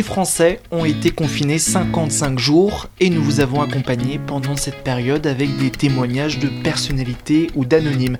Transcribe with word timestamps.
Les 0.00 0.04
Français 0.04 0.60
ont 0.70 0.86
été 0.86 1.10
confinés 1.10 1.58
55 1.58 2.38
jours 2.38 2.88
et 3.00 3.10
nous 3.10 3.22
vous 3.22 3.40
avons 3.40 3.60
accompagné 3.60 4.18
pendant 4.18 4.56
cette 4.56 4.82
période 4.82 5.26
avec 5.26 5.58
des 5.58 5.68
témoignages 5.68 6.38
de 6.38 6.48
personnalités 6.62 7.48
ou 7.54 7.66
d'anonymes. 7.66 8.16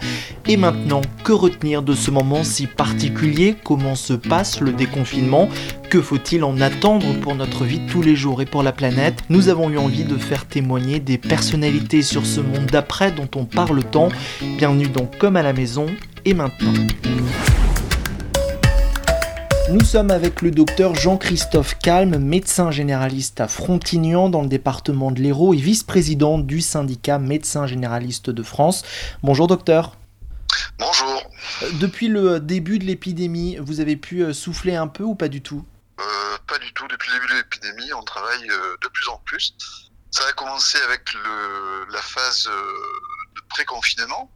Et 0.46 0.58
maintenant, 0.58 1.00
que 1.24 1.32
retenir 1.32 1.80
de 1.80 1.94
ce 1.94 2.10
moment 2.10 2.44
si 2.44 2.66
particulier? 2.66 3.56
Comment 3.64 3.94
se 3.94 4.12
passe 4.12 4.60
le 4.60 4.72
déconfinement? 4.72 5.48
Que 5.88 6.02
faut-il 6.02 6.44
en 6.44 6.60
attendre 6.60 7.14
pour 7.22 7.34
notre 7.34 7.64
vie 7.64 7.80
tous 7.90 8.02
les 8.02 8.14
jours 8.14 8.42
et 8.42 8.46
pour 8.46 8.62
la 8.62 8.72
planète? 8.72 9.24
Nous 9.30 9.48
avons 9.48 9.70
eu 9.70 9.78
envie 9.78 10.04
de 10.04 10.18
faire 10.18 10.44
témoigner 10.44 11.00
des 11.00 11.16
personnalités 11.16 12.02
sur 12.02 12.26
ce 12.26 12.40
monde 12.40 12.66
d'après 12.66 13.10
dont 13.10 13.30
on 13.34 13.46
parle 13.46 13.82
tant. 13.84 14.10
Bienvenue 14.58 14.88
donc 14.88 15.16
Comme 15.16 15.36
à 15.36 15.42
la 15.42 15.54
maison 15.54 15.86
et 16.26 16.34
maintenant. 16.34 16.74
Nous 19.70 19.84
sommes 19.84 20.10
avec 20.10 20.42
le 20.42 20.50
docteur 20.50 20.96
Jean-Christophe 20.96 21.78
Calme, 21.78 22.18
médecin 22.18 22.72
généraliste 22.72 23.40
à 23.40 23.46
Frontignan 23.46 24.28
dans 24.28 24.42
le 24.42 24.48
département 24.48 25.12
de 25.12 25.20
l'Hérault 25.20 25.54
et 25.54 25.58
vice-président 25.58 26.38
du 26.38 26.60
syndicat 26.60 27.20
Médecins 27.20 27.68
généralistes 27.68 28.30
de 28.30 28.42
France. 28.42 28.82
Bonjour 29.22 29.46
docteur. 29.46 29.92
Bonjour. 30.76 31.22
Euh, 31.62 31.70
depuis 31.74 32.08
le 32.08 32.40
début 32.40 32.80
de 32.80 32.84
l'épidémie, 32.84 33.58
vous 33.60 33.78
avez 33.78 33.94
pu 33.94 34.24
euh, 34.24 34.32
souffler 34.32 34.74
un 34.74 34.88
peu 34.88 35.04
ou 35.04 35.14
pas 35.14 35.28
du 35.28 35.40
tout? 35.40 35.64
Euh, 36.00 36.02
Pas 36.48 36.58
du 36.58 36.72
tout. 36.72 36.88
Depuis 36.88 37.12
le 37.12 37.20
début 37.20 37.32
de 37.32 37.38
l'épidémie, 37.38 37.92
on 37.92 38.02
travaille 38.02 38.48
de 38.48 38.88
plus 38.88 39.08
en 39.08 39.18
plus. 39.24 39.54
Ça 40.10 40.24
a 40.28 40.32
commencé 40.32 40.78
avec 40.84 41.14
la 41.92 42.02
phase 42.02 42.46
de 42.46 43.40
pré-confinement. 43.50 44.32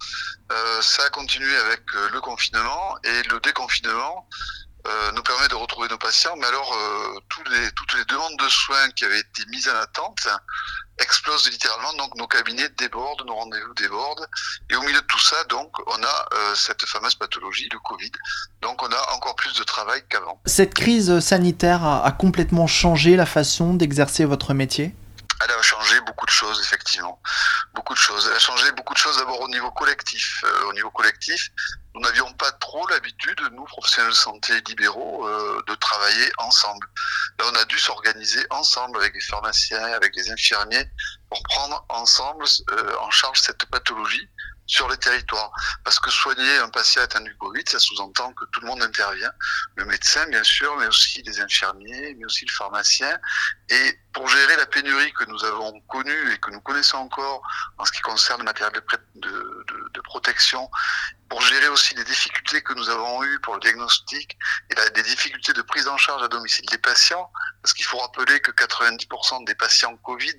ça 0.81 1.03
a 1.05 1.11
continué 1.11 1.57
avec 1.57 1.83
le 2.13 2.21
confinement 2.21 2.97
et 3.03 3.29
le 3.29 3.41
déconfinement 3.41 4.29
euh, 4.87 5.13
nous 5.13 5.23
permet 5.23 5.49
de 5.49 5.55
retrouver 5.55 5.89
nos 5.89 5.99
patients. 5.99 6.35
Mais 6.37 6.47
alors, 6.47 6.73
euh, 6.75 7.21
les, 7.51 7.71
toutes 7.73 7.95
les 7.95 8.05
demandes 8.05 8.37
de 8.39 8.49
soins 8.49 8.91
qui 8.91 9.05
avaient 9.05 9.21
été 9.21 9.43
mises 9.51 9.69
en 9.69 9.77
attente 9.77 10.29
explosent 10.99 11.51
littéralement. 11.51 11.95
Donc, 11.95 12.15
nos 12.17 12.27
cabinets 12.27 12.69
débordent, 12.77 13.25
nos 13.27 13.35
rendez-vous 13.35 13.75
débordent. 13.75 14.27
Et 14.71 14.77
au 14.77 14.83
milieu 14.83 15.01
de 15.01 15.07
tout 15.07 15.21
ça, 15.21 15.43
donc, 15.45 15.71
on 15.87 16.03
a 16.03 16.29
euh, 16.35 16.55
cette 16.55 16.85
fameuse 16.85 17.15
pathologie, 17.15 17.69
le 17.73 17.79
Covid. 17.79 18.13
Donc, 18.61 18.83
on 18.83 18.93
a 18.93 19.15
encore 19.15 19.37
plus 19.37 19.55
de 19.55 19.63
travail 19.63 20.03
qu'avant. 20.09 20.41
Cette 20.47 20.75
crise 20.75 21.19
sanitaire 21.21 21.85
a 21.85 22.13
complètement 22.13 22.67
changé 22.67 23.17
la 23.17 23.27
façon 23.27 23.75
d'exercer 23.75 24.25
votre 24.25 24.55
métier? 24.55 24.95
Elle 25.43 25.51
a 25.51 25.63
changé 25.63 26.01
beaucoup 26.03 26.27
de 26.27 26.31
choses, 26.31 26.61
effectivement. 26.61 27.21
Beaucoup 27.75 27.95
de 27.95 27.99
choses. 27.99 28.27
Elle 28.29 28.37
a 28.37 28.39
changé 28.39 28.71
beaucoup 28.73 28.95
de 28.95 28.99
choses 28.99 29.17
d'abord 29.17 29.41
au 29.41 29.49
niveau 29.49 29.71
collectif. 29.73 30.43
Euh, 30.45 30.69
au 30.69 30.73
niveau 30.73 30.91
collectif, 30.91 31.51
nous 31.95 32.01
n'avions 32.01 32.33
pas 32.35 32.51
trop 32.53 32.87
l'habitude, 32.89 33.41
nous, 33.53 33.65
professionnels 33.65 34.13
de 34.13 34.17
santé 34.17 34.61
libéraux, 34.69 35.27
euh, 35.27 35.63
de 35.67 35.75
travailler 35.75 36.31
ensemble. 36.39 36.87
Là, 37.39 37.47
on 37.53 37.55
a 37.57 37.65
dû 37.65 37.79
s'organiser 37.79 38.45
ensemble 38.51 38.99
avec 38.99 39.15
les 39.15 39.21
pharmaciens, 39.21 39.85
avec 39.93 40.15
les 40.17 40.31
infirmiers, 40.31 40.91
pour 41.29 41.43
prendre 41.45 41.85
ensemble 41.89 42.45
euh, 42.71 42.97
en 43.01 43.11
charge 43.11 43.41
cette 43.41 43.65
pathologie 43.67 44.29
sur 44.67 44.89
les 44.89 44.97
territoires. 44.97 45.53
Parce 45.85 45.99
que 46.01 46.11
soigner 46.11 46.59
un 46.59 46.69
patient 46.69 47.03
atteint 47.03 47.21
du 47.21 47.35
Covid, 47.37 47.65
ça 47.67 47.79
sous-entend 47.79 48.33
que 48.33 48.45
tout 48.47 48.61
le 48.61 48.67
monde 48.67 48.83
intervient. 48.83 49.33
Le 49.77 49.85
médecin, 49.85 50.27
bien 50.29 50.43
sûr, 50.43 50.77
mais 50.77 50.87
aussi 50.87 51.23
les 51.23 51.41
infirmiers, 51.41 52.15
mais 52.19 52.25
aussi 52.25 52.45
le 52.47 52.53
pharmacien. 52.53 53.19
Et 53.69 53.99
pour 54.13 54.29
gérer 54.29 54.57
la 54.57 54.67
pénurie 54.67 55.13
que 55.13 55.25
nous 55.25 55.45
avons 55.45 55.81
connue 55.89 56.33
et 56.33 56.39
que 56.39 56.51
nous 56.51 56.61
connaissons 56.61 56.99
encore 56.99 57.43
en 57.79 57.85
ce 57.85 57.93
qui 57.93 58.01
concerne 58.01 58.41
le 58.41 58.45
matériel 58.45 58.73
de, 58.73 59.65
de, 59.93 60.01
protection, 60.05 60.71
pour 61.29 61.41
gérer 61.41 61.67
aussi 61.69 61.95
les 61.95 62.05
difficultés 62.05 62.63
que 62.63 62.75
nous 62.75 62.89
avons 62.91 63.25
eues 63.25 63.41
pour 63.41 63.55
le 63.55 63.61
diagnostic 63.61 64.39
et 64.71 64.75
la, 64.75 64.85
les 64.91 65.03
difficultés 65.03 65.53
de 65.53 65.63
prise 65.63 65.89
en 65.89 65.97
charge 65.97 66.23
à 66.23 66.29
domicile 66.29 66.65
des 66.67 66.79
patients, 66.79 67.33
parce 67.63 67.73
qu'il 67.73 67.85
faut 67.85 67.99
rappeler 67.99 68.39
que 68.41 68.53
90% 68.53 69.45
des 69.45 69.55
patients 69.55 69.97
Covid 69.97 70.37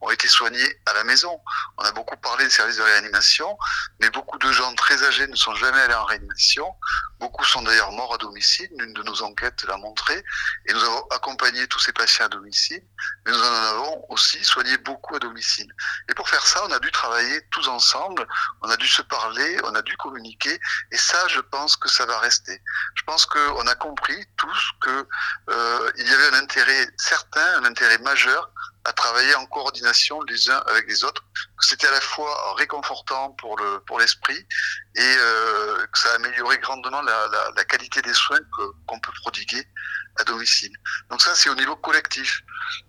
ont 0.00 0.10
été 0.10 0.28
soignés 0.28 0.80
à 0.86 0.92
la 0.92 1.04
maison. 1.04 1.40
On 1.78 1.84
a 1.84 1.92
beaucoup 1.92 2.16
parlé 2.16 2.44
des 2.44 2.50
services 2.50 2.76
de 2.76 2.82
réanimation, 2.82 3.56
mais 4.00 4.10
beaucoup 4.10 4.38
de 4.38 4.50
gens 4.52 4.74
très 4.74 5.02
âgés 5.04 5.26
ne 5.26 5.36
sont 5.36 5.54
jamais 5.54 5.80
allés 5.80 5.94
en 5.94 6.04
réanimation. 6.04 6.74
Beaucoup 7.18 7.44
sont 7.44 7.62
d'ailleurs 7.62 7.92
morts 7.92 8.14
à 8.14 8.18
domicile. 8.18 8.68
L'une 8.78 8.92
de 8.92 9.02
nos 9.02 9.22
enquêtes 9.22 9.64
l'a 9.64 9.76
montré. 9.78 10.22
Et 10.66 10.72
nous 10.72 10.82
avons 10.82 11.06
accompagné 11.10 11.66
tous 11.68 11.78
ces 11.78 11.92
patients 11.92 12.26
à 12.26 12.28
domicile, 12.28 12.82
mais 13.24 13.32
nous 13.32 13.42
en 13.42 13.54
avons 13.54 14.04
aussi 14.10 14.44
soigné 14.44 14.76
beaucoup 14.78 15.16
à 15.16 15.18
domicile. 15.18 15.70
Et 16.08 16.14
pour 16.14 16.28
faire 16.28 16.46
ça, 16.46 16.62
on 16.66 16.72
a 16.72 16.78
dû 16.78 16.90
travailler 16.90 17.40
tous 17.50 17.68
ensemble. 17.68 18.26
On 18.62 18.70
a 18.70 18.76
dû 18.76 18.86
se 18.86 19.02
parler, 19.02 19.58
on 19.64 19.74
a 19.74 19.82
dû 19.82 19.96
communiquer. 19.96 20.58
Et 20.92 20.96
ça, 20.96 21.26
je 21.28 21.40
pense 21.40 21.76
que 21.76 21.88
ça 21.88 22.04
va 22.06 22.18
rester. 22.18 22.60
Je 22.94 23.02
pense 23.04 23.26
qu'on 23.26 23.66
a 23.66 23.74
compris 23.74 24.26
tous 24.36 24.72
que 24.80 25.08
euh, 25.50 25.92
y 25.96 26.12
avait 26.12 26.36
un 26.36 26.40
intérêt 26.40 26.88
certain, 26.96 27.62
un 27.62 27.64
intérêt 27.64 27.98
majeur 27.98 28.50
à 28.86 28.92
travailler 28.92 29.34
en 29.34 29.46
coordination 29.46 30.20
les 30.22 30.50
uns 30.50 30.62
avec 30.66 30.88
les 30.88 31.04
autres, 31.04 31.22
que 31.58 31.66
c'était 31.66 31.86
à 31.86 31.90
la 31.90 32.00
fois 32.00 32.54
réconfortant 32.54 33.30
pour 33.32 33.56
le 33.58 33.80
pour 33.86 33.98
l'esprit 33.98 34.38
et 34.96 35.14
euh, 35.18 35.86
que 35.86 35.98
ça 35.98 36.10
a 36.12 36.14
amélioré 36.14 36.58
grandement 36.58 37.02
la, 37.02 37.28
la, 37.28 37.50
la 37.56 37.64
qualité 37.64 38.00
des 38.02 38.14
soins 38.14 38.38
qu'on 38.86 39.00
peut 39.00 39.12
prodiguer 39.22 39.66
à 40.18 40.24
domicile. 40.24 40.72
Donc 41.10 41.22
ça, 41.22 41.34
c'est 41.34 41.50
au 41.50 41.54
niveau 41.54 41.76
collectif. 41.76 42.42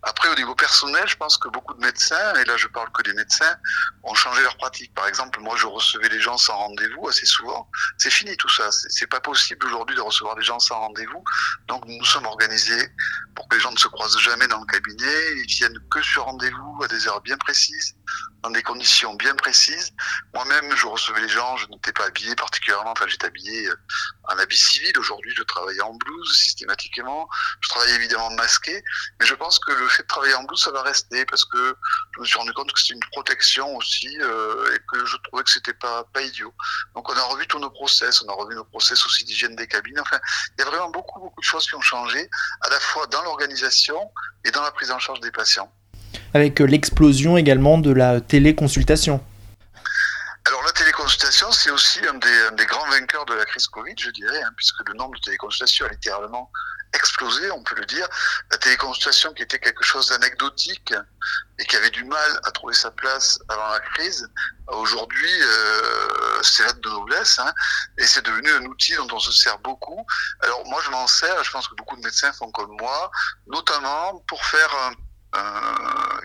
Après, 0.04 0.30
au 0.30 0.36
niveau 0.36 0.56
personnel, 0.56 1.04
je 1.08 1.16
pense 1.16 1.38
que 1.38 1.50
beaucoup 1.50 1.74
de 1.74 1.80
médecins, 1.80 2.34
et 2.36 2.46
là 2.46 2.58
je 2.58 2.68
parle 2.68 2.92
que 2.92 3.04
des 3.04 3.14
médecins, 3.14 3.58
ont 4.04 4.16
changé 4.16 4.42
leur 4.42 4.58
pratique. 4.58 4.94
Par 4.94 5.08
exemple, 5.08 5.40
moi 5.40 5.56
je 5.58 5.68
recevais 5.68 6.10
les 6.10 6.20
gens 6.20 6.38
sans 6.38 6.56
rendez-vous 6.56 7.08
assez 7.08 7.26
souvent. 7.26 7.70
C'est 7.98 8.12
fini 8.12 8.36
tout 8.38 8.50
ça. 8.50 8.70
C'est 8.72 9.08
pas 9.08 9.20
possible 9.20 9.66
aujourd'hui 9.68 9.96
de 9.96 10.02
recevoir 10.02 10.36
des 10.36 10.44
gens 10.44 10.60
sans 10.60 10.80
rendez-vous. 10.80 11.24
Donc 11.68 11.84
nous 11.86 12.06
sommes 12.06 12.26
organisés 12.26 12.90
pour 13.36 13.48
que 13.48 13.56
les 13.56 13.62
gens 13.62 13.72
ne 13.72 13.78
se 13.78 13.88
croisent 13.88 14.20
jamais 14.20 14.48
dans 14.48 14.60
le 14.60 14.66
cabinet. 14.66 15.42
Ils 15.44 15.48
viennent 15.48 15.80
que 15.92 16.02
sur 16.02 16.24
rendez-vous 16.24 16.84
à 16.84 16.88
des 16.88 17.08
heures 17.08 17.22
bien 17.22 17.38
précises, 17.38 17.96
dans 18.44 18.52
des 18.52 18.64
conditions 18.64 19.16
bien 19.16 19.36
précises. 19.36 19.92
Moi-même, 20.34 20.76
je 20.76 20.86
recevais 20.88 21.22
les 21.22 21.30
gens, 21.30 21.58
je 21.58 21.68
n'étais 21.68 21.92
pas 21.92 22.06
habillé 22.06 22.36
particulièrement. 22.36 22.92
Enfin, 22.92 23.08
j'étais 23.08 23.28
habillé 23.28 23.68
euh, 23.68 23.76
en 24.30 24.38
habit 24.38 24.58
civil. 24.58 24.98
Aujourd'hui, 25.00 25.34
je 25.36 25.44
travaille 25.44 25.82
en 25.82 25.94
blouse 25.94 26.38
systématiquement. 26.38 27.28
Je 27.62 27.70
travaille 27.70 27.94
évidemment 27.94 28.30
masqué, 28.32 28.84
mais 29.20 29.26
je 29.26 29.34
pense 29.34 29.60
que 29.60 29.72
le 29.72 29.88
fait 29.88 30.04
de 30.04 30.08
travailler 30.08 30.36
en 30.36 30.44
blouse, 30.44 30.62
ça 30.62 30.72
va 30.72 30.82
rester 30.84 31.26
parce 31.26 31.46
que 31.46 31.76
je 32.16 32.20
me 32.22 32.26
suis 32.26 32.38
rendu 32.38 32.54
compte 32.54 32.72
que 32.72 32.80
c'était 32.80 32.94
une 32.94 33.10
protection 33.12 33.76
aussi 33.76 34.16
euh, 34.22 34.76
et 34.76 34.80
que 34.92 35.06
je 35.06 35.18
trouvais 35.18 35.44
que 35.44 35.50
c'était 35.50 35.74
pas 35.74 36.04
pas 36.14 36.22
idiot. 36.22 36.54
Donc 36.96 37.10
on 37.10 37.18
a 37.18 37.24
revu 37.24 37.48
tous 37.48 37.60
nos 37.60 37.72
process, 37.72 38.22
on 38.22 38.30
a 38.30 38.34
revu 38.34 38.56
nos 38.56 38.66
process 38.66 39.06
aussi 39.06 39.24
d'hygiène 39.26 39.56
des 39.56 39.68
cabines. 39.68 40.00
Enfin, 40.00 40.20
il 40.58 40.64
y 40.64 40.68
a 40.68 40.70
vraiment 40.70 40.90
beaucoup 40.90 41.20
beaucoup 41.20 41.42
de 41.42 41.46
choses 41.46 41.68
qui 41.68 41.76
ont 41.76 41.82
changé, 41.82 42.30
à 42.62 42.70
la 42.70 42.80
fois 42.80 43.08
dans 43.08 43.24
l'organisation 43.24 44.12
et 44.44 44.52
dans 44.52 44.62
la 44.62 44.72
prise 44.72 44.92
en 44.92 45.00
charge 45.00 45.20
des 45.20 45.32
patients. 45.32 45.72
Avec 46.38 46.62
euh, 46.62 46.66
l'explosion 46.66 47.36
également 47.36 47.80
de 47.80 47.92
la 47.92 48.22
téléconsultation. 48.22 49.20
Alors 50.46 50.62
la 50.62 50.72
téléconsultation, 50.72 51.52
c'est 51.52 51.72
aussi 51.72 52.00
un 52.08 52.14
des, 52.14 52.66
grands 52.68 52.88
vainqueurs 52.92 53.26
de 53.26 53.34
la 53.34 53.44
crise 53.44 53.66
Covid, 53.66 53.96
je 53.98 54.12
dirais, 54.12 54.44
hein, 54.44 54.52
puisque 54.56 54.88
le 54.88 54.94
nombre 54.94 55.16
de 55.16 55.22
téléconsultations 55.22 55.88
a 55.88 55.90
littéralement 55.90 56.52
explosé, 56.94 57.50
on 57.50 57.64
peut 57.64 57.74
le 57.74 57.86
dire. 57.86 58.08
La 58.52 58.60
téléconsultation 58.60 59.34
qui 59.34 59.42
était 59.42 59.58
quelque 59.58 59.84
chose 59.84 60.10
d'anecdotique 60.10 60.94
et 61.58 61.66
qui 61.66 61.76
avait 61.76 61.90
du 61.90 62.04
mal 62.04 62.40
à 62.44 62.52
trouver 62.52 62.76
sa 62.76 62.92
place 62.92 63.40
avant 63.50 63.70
la 63.70 63.80
crise, 63.80 64.30
aujourd'hui, 64.68 65.42
euh, 65.42 66.44
c'est 66.44 66.66
l'acte 66.66 66.84
de 66.84 66.90
noblesse, 66.90 67.40
hein, 67.40 67.52
et 67.98 68.06
c'est 68.06 68.24
devenu 68.24 68.52
un 68.52 68.66
outil 68.66 68.94
dont 68.94 69.08
on 69.12 69.20
se 69.20 69.32
sert 69.32 69.58
beaucoup. 69.58 70.06
Alors 70.42 70.64
moi, 70.68 70.80
je 70.86 70.92
m'en 70.92 71.08
sers, 71.08 71.44
je 71.44 71.50
pense 71.50 71.68
que 71.68 71.74
beaucoup 71.74 71.96
de 71.96 72.04
médecins 72.04 72.32
font 72.32 72.52
comme 72.52 72.78
moi, 72.80 73.10
notamment 73.48 74.24
pour 74.28 74.46
faire 74.46 74.92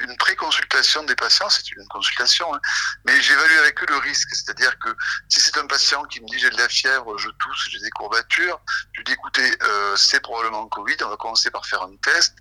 une 0.00 0.16
pré-consultation 0.16 1.04
des 1.04 1.14
patients, 1.14 1.48
c'est 1.48 1.70
une 1.72 1.86
consultation, 1.88 2.54
hein, 2.54 2.60
mais 3.04 3.20
j'évalue 3.20 3.58
avec 3.58 3.82
eux 3.82 3.86
le 3.88 3.96
risque. 3.98 4.28
C'est-à-dire 4.34 4.78
que 4.78 4.88
si 5.28 5.40
c'est 5.40 5.58
un 5.58 5.66
patient 5.66 6.02
qui 6.04 6.20
me 6.20 6.26
dit 6.26 6.38
j'ai 6.38 6.50
de 6.50 6.56
la 6.56 6.68
fièvre, 6.68 7.16
je 7.18 7.28
tousse, 7.28 7.68
j'ai 7.70 7.78
des 7.80 7.90
courbatures, 7.90 8.60
je 8.92 9.02
dis 9.02 9.12
écoutez, 9.12 9.50
euh, 9.62 9.96
c'est 9.96 10.20
probablement 10.20 10.62
le 10.62 10.68
Covid, 10.68 10.96
on 11.04 11.08
va 11.08 11.16
commencer 11.16 11.50
par 11.50 11.66
faire 11.66 11.82
un 11.82 11.96
test, 12.02 12.34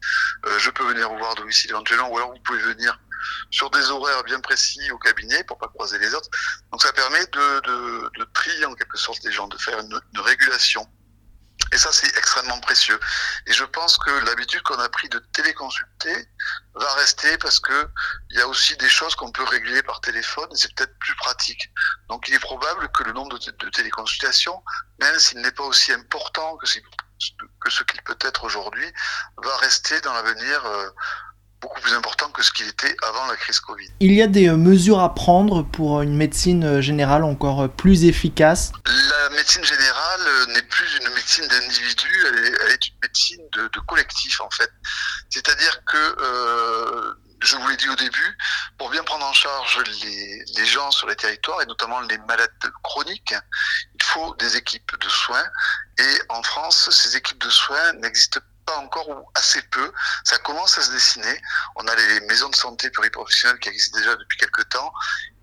euh, 0.45 0.59
je 0.59 0.69
peux 0.69 0.83
venir 0.83 1.09
vous 1.09 1.17
voir 1.17 1.31
à 1.31 1.35
domicile 1.35 1.71
éventuellement, 1.71 2.09
ou 2.09 2.17
alors 2.17 2.31
vous 2.31 2.41
pouvez 2.43 2.59
venir 2.59 2.99
sur 3.51 3.69
des 3.69 3.91
horaires 3.91 4.23
bien 4.23 4.39
précis 4.39 4.89
au 4.91 4.97
cabinet 4.97 5.43
pour 5.43 5.57
pas 5.57 5.67
croiser 5.67 5.99
les 5.99 6.13
autres. 6.15 6.29
Donc 6.71 6.81
ça 6.81 6.91
permet 6.93 7.25
de, 7.27 8.25
trier 8.33 8.65
en 8.65 8.73
quelque 8.73 8.97
sorte 8.97 9.23
les 9.23 9.31
gens, 9.31 9.47
de 9.47 9.57
faire 9.57 9.79
une 9.79 10.19
régulation. 10.19 10.87
Et 11.73 11.77
ça, 11.77 11.89
c'est 11.91 12.07
extrêmement 12.17 12.59
précieux. 12.59 12.99
Et 13.47 13.53
je 13.53 13.63
pense 13.63 13.97
que 13.97 14.11
l'habitude 14.25 14.61
qu'on 14.63 14.79
a 14.79 14.89
pris 14.89 15.07
de 15.07 15.19
téléconsulter 15.33 16.27
va 16.75 16.93
rester 16.95 17.37
parce 17.37 17.59
que 17.59 17.87
il 18.29 18.37
y 18.37 18.41
a 18.41 18.47
aussi 18.47 18.75
des 18.77 18.89
choses 18.89 19.15
qu'on 19.15 19.31
peut 19.31 19.43
régler 19.43 19.81
par 19.83 20.01
téléphone 20.01 20.47
et 20.51 20.55
c'est 20.55 20.73
peut-être 20.75 20.97
plus 20.99 21.15
pratique. 21.15 21.71
Donc, 22.09 22.27
il 22.27 22.33
est 22.33 22.39
probable 22.39 22.89
que 22.89 23.03
le 23.03 23.13
nombre 23.13 23.39
de, 23.39 23.51
de 23.51 23.69
téléconsultations, 23.69 24.61
même 24.99 25.17
s'il 25.17 25.39
n'est 25.39 25.51
pas 25.51 25.63
aussi 25.63 25.93
important 25.93 26.57
que, 26.57 26.67
que 27.61 27.69
ce 27.69 27.83
qu'il 27.83 28.01
peut 28.01 28.17
être 28.21 28.43
aujourd'hui, 28.43 28.91
va 29.37 29.55
rester 29.57 30.01
dans 30.01 30.13
l'avenir 30.13 30.65
euh, 30.65 30.89
beaucoup 31.61 31.79
plus 31.79 31.93
important 31.93 32.29
que 32.31 32.43
ce 32.43 32.51
qu'il 32.51 32.67
était 32.67 32.95
avant 33.03 33.27
la 33.27 33.37
crise 33.37 33.59
Covid. 33.59 33.87
Il 33.99 34.13
y 34.13 34.21
a 34.21 34.27
des 34.27 34.49
euh, 34.49 34.57
mesures 34.57 34.99
à 34.99 35.13
prendre 35.13 35.63
pour 35.63 36.01
une 36.01 36.17
médecine 36.17 36.65
euh, 36.65 36.81
générale 36.81 37.23
encore 37.23 37.69
plus 37.69 38.03
efficace? 38.05 38.71
La 38.85 39.29
médecine 39.35 39.63
générale 39.63 39.80
n'est 40.53 40.61
plus 40.63 40.97
une 40.97 41.09
médecine 41.09 41.47
d'individu, 41.47 42.25
elle, 42.27 42.71
est, 42.71 42.87
une 42.87 42.97
médecine 43.01 43.49
de, 43.51 43.79
collectif 43.87 44.41
en 44.41 44.49
fait. 44.49 44.71
C'est-à-dire 45.29 45.83
que, 45.85 45.97
euh, 45.97 47.13
je 47.41 47.55
vous 47.55 47.67
l'ai 47.67 47.77
dit 47.77 47.89
au 47.89 47.95
début, 47.95 48.37
pour 48.77 48.89
bien 48.89 49.03
prendre 49.03 49.25
en 49.25 49.33
charge 49.33 49.79
les, 50.03 50.65
gens 50.65 50.91
sur 50.91 51.07
les 51.07 51.15
territoires 51.15 51.61
et 51.61 51.65
notamment 51.65 51.99
les 52.01 52.17
malades 52.19 52.51
chroniques, 52.83 53.33
il 53.95 54.03
faut 54.03 54.35
des 54.35 54.57
équipes 54.57 54.95
de 54.99 55.09
soins. 55.09 55.49
Et 55.97 56.21
en 56.29 56.43
France, 56.43 56.89
ces 56.91 57.17
équipes 57.17 57.41
de 57.41 57.49
soins 57.49 57.93
n'existent 57.93 58.39
encore 58.79 59.09
ou 59.09 59.29
assez 59.35 59.61
peu. 59.63 59.91
Ça 60.23 60.37
commence 60.39 60.77
à 60.77 60.81
se 60.81 60.91
dessiner. 60.91 61.41
On 61.75 61.87
a 61.87 61.95
les 61.95 62.21
maisons 62.21 62.49
de 62.49 62.55
santé 62.55 62.89
pluriprofessionnelles 62.89 63.59
qui 63.59 63.69
existent 63.69 63.97
déjà 63.97 64.15
depuis 64.15 64.37
quelques 64.37 64.69
temps. 64.69 64.93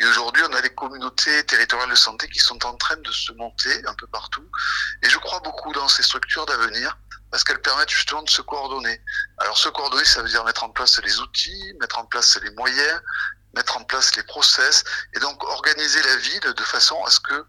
Et 0.01 0.07
aujourd'hui, 0.07 0.43
on 0.49 0.53
a 0.55 0.61
les 0.61 0.75
communautés 0.75 1.45
territoriales 1.45 1.91
de 1.91 1.95
santé 1.97 2.29
qui 2.29 2.39
sont 2.39 2.65
en 2.67 2.77
train 2.77 2.97
de 2.97 3.13
se 3.13 3.33
monter 3.33 3.85
un 3.87 3.95
peu 3.95 4.07
partout. 4.07 4.49
Et 5.03 5.09
je 5.09 5.19
crois 5.19 5.41
beaucoup 5.41 5.73
dans 5.73 5.89
ces 5.89 6.03
structures 6.03 6.47
d'avenir 6.47 6.97
parce 7.31 7.45
qu'elles 7.45 7.61
permettent 7.61 7.91
justement 7.91 8.23
de 8.23 8.31
se 8.31 8.41
coordonner. 8.43 9.01
Alors 9.39 9.59
se 9.59 9.69
coordonner, 9.69 10.05
ça 10.05 10.23
veut 10.23 10.29
dire 10.29 10.45
mettre 10.45 10.65
en 10.65 10.71
place 10.71 10.99
les 11.03 11.21
outils, 11.21 11.75
mettre 11.81 11.99
en 11.99 12.07
place 12.07 12.39
les 12.43 12.51
moyens, 12.53 13.01
mettre 13.55 13.77
en 13.77 13.85
place 13.85 14.15
les 14.17 14.23
process 14.23 14.85
et 15.15 15.21
donc 15.21 15.43
organiser 15.45 16.03
la 16.03 16.17
ville 16.17 16.55
de 16.56 16.62
façon 16.62 17.03
à 17.05 17.11
ce 17.11 17.21
que 17.21 17.47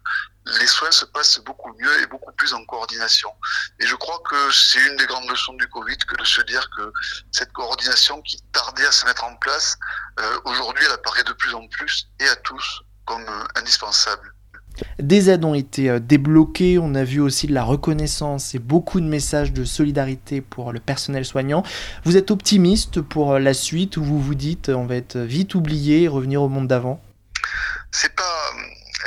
les 0.58 0.66
soins 0.66 0.90
se 0.90 1.04
passent 1.04 1.38
beaucoup 1.40 1.72
mieux 1.78 2.00
et 2.00 2.06
beaucoup 2.06 2.32
plus 2.32 2.54
en 2.54 2.64
coordination. 2.64 3.32
Et 3.78 3.86
je 3.86 3.94
crois 3.94 4.20
que 4.28 4.50
c'est 4.50 4.80
une 4.80 4.96
des 4.96 5.06
grandes 5.06 5.28
leçons 5.28 5.52
du 5.54 5.68
Covid 5.68 5.98
que 5.98 6.16
de 6.16 6.24
se 6.24 6.40
dire 6.42 6.68
que 6.76 6.92
cette 7.30 7.52
coordination 7.52 8.22
qui 8.22 8.40
tardait 8.52 8.86
à 8.86 8.92
se 8.92 9.04
mettre 9.04 9.24
en 9.24 9.36
place, 9.36 9.76
euh, 10.18 10.40
aujourd'hui 10.44 10.84
elle 10.86 10.92
apparaît 10.92 11.24
de 11.24 11.32
plus 11.34 11.54
en 11.54 11.66
plus 11.68 12.08
et 12.18 12.28
à 12.28 12.36
tous 12.36 12.82
comme 13.04 13.28
euh, 13.28 13.44
indispensable. 13.56 14.34
Des 14.98 15.30
aides 15.30 15.44
ont 15.44 15.54
été 15.54 15.90
euh, 15.90 15.98
débloquées, 15.98 16.78
on 16.78 16.94
a 16.94 17.04
vu 17.04 17.20
aussi 17.20 17.46
de 17.46 17.54
la 17.54 17.64
reconnaissance 17.64 18.54
et 18.54 18.58
beaucoup 18.58 19.00
de 19.00 19.06
messages 19.06 19.52
de 19.52 19.64
solidarité 19.64 20.40
pour 20.40 20.72
le 20.72 20.80
personnel 20.80 21.24
soignant. 21.24 21.62
Vous 22.04 22.16
êtes 22.16 22.30
optimiste 22.30 23.00
pour 23.00 23.38
la 23.38 23.54
suite 23.54 23.96
ou 23.96 24.04
vous 24.04 24.20
vous 24.20 24.34
dites 24.34 24.68
on 24.68 24.86
va 24.86 24.96
être 24.96 25.18
vite 25.18 25.54
oublié 25.54 26.02
et 26.02 26.08
revenir 26.08 26.42
au 26.42 26.48
monde 26.48 26.68
d'avant? 26.68 27.00
C'est 27.90 28.14
pas 28.14 28.52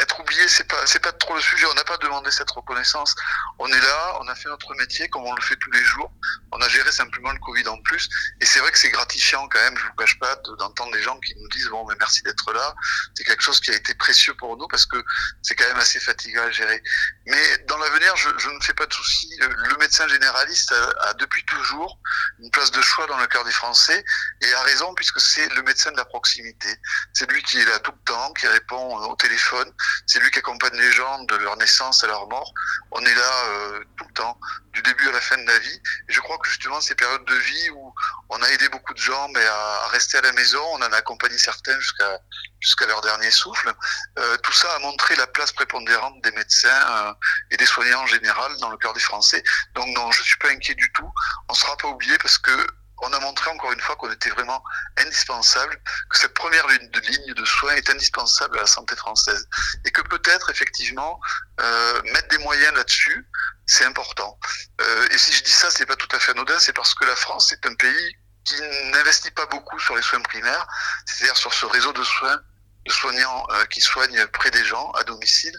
être 0.01 0.12
oublié, 0.33 0.47
c'est 0.47 0.67
pas 0.67 0.85
c'est 0.85 0.99
pas 0.99 1.11
trop 1.11 1.35
le 1.35 1.41
sujet. 1.41 1.65
On 1.65 1.73
n'a 1.73 1.83
pas 1.83 1.97
demandé 1.97 2.31
cette 2.31 2.49
reconnaissance. 2.51 3.15
On 3.59 3.67
est 3.67 3.81
là, 3.81 4.17
on 4.21 4.27
a 4.27 4.35
fait 4.35 4.49
notre 4.49 4.73
métier 4.75 5.09
comme 5.09 5.23
on 5.23 5.33
le 5.33 5.41
fait 5.41 5.55
tous 5.57 5.71
les 5.71 5.83
jours. 5.83 6.11
On 6.51 6.61
a 6.61 6.67
géré 6.69 6.91
simplement 6.91 7.31
le 7.31 7.39
Covid 7.39 7.67
en 7.67 7.77
plus. 7.81 8.09
Et 8.41 8.45
c'est 8.45 8.59
vrai 8.59 8.71
que 8.71 8.77
c'est 8.77 8.89
gratifiant 8.89 9.47
quand 9.47 9.59
même. 9.59 9.77
Je 9.77 9.83
vous 9.83 9.93
cache 9.97 10.19
pas 10.19 10.35
d'entendre 10.59 10.91
des 10.93 11.01
gens 11.01 11.19
qui 11.19 11.33
nous 11.35 11.47
disent 11.49 11.69
bon, 11.69 11.85
mais 11.87 11.95
merci 11.99 12.21
d'être 12.23 12.51
là. 12.53 12.75
C'est 13.15 13.23
quelque 13.23 13.43
chose 13.43 13.59
qui 13.59 13.71
a 13.71 13.75
été 13.75 13.93
précieux 13.95 14.33
pour 14.35 14.57
nous 14.57 14.67
parce 14.67 14.85
que 14.85 15.03
c'est 15.41 15.55
quand 15.55 15.67
même 15.67 15.79
assez 15.79 15.99
fatigant 15.99 16.43
à 16.43 16.51
gérer. 16.51 16.81
Mais 17.27 17.57
dans 17.67 17.77
l'avenir, 17.77 18.15
je, 18.15 18.29
ne 18.29 18.59
fais 18.61 18.73
pas 18.73 18.85
de 18.85 18.93
soucis. 18.93 19.29
Le 19.39 19.77
médecin 19.77 20.07
généraliste 20.07 20.71
a, 20.71 21.09
a, 21.09 21.13
depuis 21.15 21.43
toujours 21.45 21.99
une 22.39 22.49
place 22.51 22.71
de 22.71 22.81
choix 22.81 23.07
dans 23.07 23.17
le 23.17 23.27
cœur 23.27 23.43
des 23.45 23.51
Français 23.51 24.03
et 24.41 24.53
a 24.53 24.61
raison 24.63 24.93
puisque 24.95 25.19
c'est 25.19 25.47
le 25.53 25.63
médecin 25.63 25.91
de 25.91 25.97
la 25.97 26.05
proximité. 26.05 26.69
C'est 27.13 27.29
lui 27.31 27.41
qui 27.43 27.59
est 27.59 27.65
là 27.65 27.79
tout 27.79 27.91
le 27.91 28.03
temps, 28.05 28.33
qui 28.33 28.47
répond 28.47 28.97
au 28.97 29.15
téléphone 29.15 29.71
c'est 30.05 30.19
lui 30.23 30.31
qui 30.31 30.39
accompagne 30.39 30.75
les 30.77 30.91
gens 30.91 31.23
de 31.25 31.35
leur 31.35 31.57
naissance 31.57 32.03
à 32.03 32.07
leur 32.07 32.27
mort. 32.27 32.53
On 32.91 33.01
est 33.05 33.13
là 33.13 33.45
euh, 33.49 33.83
tout 33.97 34.05
le 34.07 34.13
temps, 34.13 34.39
du 34.71 34.81
début 34.81 35.07
à 35.09 35.11
la 35.11 35.21
fin 35.21 35.37
de 35.37 35.45
la 35.45 35.59
vie. 35.59 35.81
Et 36.09 36.13
je 36.13 36.19
crois 36.21 36.37
que 36.39 36.47
justement 36.47 36.81
ces 36.81 36.95
périodes 36.95 37.25
de 37.25 37.35
vie 37.35 37.69
où 37.71 37.93
on 38.29 38.41
a 38.41 38.49
aidé 38.49 38.69
beaucoup 38.69 38.93
de 38.93 38.99
gens 38.99 39.27
mais 39.29 39.45
à, 39.45 39.87
rester 39.89 40.17
à 40.17 40.21
la 40.21 40.31
maison, 40.31 40.61
on 40.71 40.77
en 40.77 40.91
a 40.91 40.97
accompagné 40.97 41.37
certains 41.37 41.77
jusqu'à 41.79 42.19
jusqu'à 42.59 42.85
leur 42.87 43.01
dernier 43.01 43.29
souffle. 43.29 43.73
Euh, 44.17 44.37
tout 44.37 44.53
ça 44.53 44.73
a 44.73 44.79
montré 44.79 45.15
la 45.15 45.27
place 45.27 45.51
prépondérante 45.51 46.21
des 46.23 46.31
médecins 46.31 46.69
euh, 46.69 47.13
et 47.51 47.57
des 47.57 47.65
soignants 47.65 48.01
en 48.01 48.07
général 48.07 48.55
dans 48.59 48.69
le 48.69 48.77
cœur 48.77 48.93
des 48.93 49.01
Français. 49.01 49.43
Donc 49.75 49.87
non, 49.95 50.11
je 50.11 50.23
suis 50.23 50.37
pas 50.37 50.49
inquiet 50.49 50.75
du 50.75 50.91
tout. 50.93 51.11
On 51.49 51.53
sera 51.53 51.75
pas 51.77 51.89
oublié 51.89 52.17
parce 52.19 52.37
que 52.37 52.67
on 53.03 53.13
a 53.13 53.19
montré 53.19 53.51
encore 53.51 53.71
une 53.71 53.79
fois 53.79 53.95
qu'on 53.95 54.11
était 54.11 54.29
vraiment 54.29 54.63
indispensable, 54.97 55.77
que 56.09 56.17
cette 56.17 56.33
première 56.33 56.67
ligne 56.67 57.33
de, 57.33 57.45
soins 57.45 57.73
est 57.75 57.89
indispensable 57.89 58.57
à 58.57 58.61
la 58.61 58.67
santé 58.67 58.95
française. 58.95 59.47
Et 59.85 59.91
que 59.91 60.01
peut-être, 60.01 60.49
effectivement, 60.49 61.19
euh, 61.59 62.01
mettre 62.13 62.27
des 62.29 62.37
moyens 62.39 62.73
là-dessus, 62.73 63.27
c'est 63.65 63.85
important. 63.85 64.39
Euh, 64.81 65.07
et 65.11 65.17
si 65.17 65.33
je 65.33 65.43
dis 65.43 65.51
ça, 65.51 65.69
c'est 65.71 65.85
pas 65.85 65.95
tout 65.95 66.13
à 66.15 66.19
fait 66.19 66.31
anodin, 66.31 66.59
c'est 66.59 66.73
parce 66.73 66.95
que 66.95 67.05
la 67.05 67.15
France 67.15 67.51
est 67.51 67.65
un 67.65 67.75
pays 67.75 68.17
qui 68.45 68.61
n'investit 68.91 69.31
pas 69.31 69.45
beaucoup 69.45 69.79
sur 69.79 69.95
les 69.95 70.01
soins 70.01 70.21
primaires, 70.21 70.67
c'est-à-dire 71.05 71.37
sur 71.37 71.53
ce 71.53 71.65
réseau 71.65 71.93
de 71.93 72.03
soins 72.03 72.39
de 72.85 72.91
soignants 72.91 73.47
euh, 73.51 73.65
qui 73.65 73.81
soignent 73.81 74.25
près 74.27 74.51
des 74.51 74.63
gens, 74.65 74.91
à 74.91 75.03
domicile. 75.03 75.57